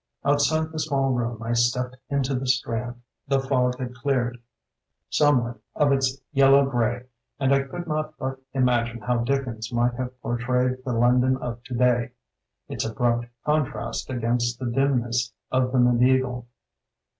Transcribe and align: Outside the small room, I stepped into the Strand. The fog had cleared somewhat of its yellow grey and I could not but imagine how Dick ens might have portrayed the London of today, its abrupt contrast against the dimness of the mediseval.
Outside 0.25 0.71
the 0.71 0.79
small 0.79 1.11
room, 1.13 1.43
I 1.43 1.53
stepped 1.53 1.95
into 2.09 2.33
the 2.33 2.47
Strand. 2.47 2.99
The 3.27 3.39
fog 3.39 3.77
had 3.77 3.93
cleared 3.93 4.39
somewhat 5.11 5.59
of 5.75 5.91
its 5.91 6.19
yellow 6.31 6.65
grey 6.67 7.05
and 7.39 7.53
I 7.53 7.61
could 7.61 7.85
not 7.85 8.15
but 8.17 8.39
imagine 8.51 9.01
how 9.01 9.19
Dick 9.19 9.45
ens 9.47 9.71
might 9.71 9.93
have 9.99 10.19
portrayed 10.23 10.83
the 10.83 10.93
London 10.93 11.37
of 11.37 11.61
today, 11.61 12.13
its 12.67 12.83
abrupt 12.83 13.27
contrast 13.45 14.09
against 14.09 14.57
the 14.57 14.65
dimness 14.65 15.33
of 15.51 15.71
the 15.71 15.77
mediseval. 15.77 16.47